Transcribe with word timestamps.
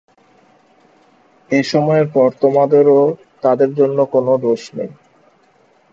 এ 1.51 1.59
সময়ের 1.63 2.07
পর 2.15 2.29
তোমাদের 2.41 2.85
ও 2.91 3.01
তাদের 3.43 3.69
জন্যে 3.79 4.03
কোন 4.13 4.27
দোষ 4.43 4.61
নেই। 4.77 4.91